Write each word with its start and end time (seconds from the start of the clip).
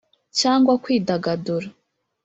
cyangwa 0.39 0.73
kwidagadura, 0.83 1.67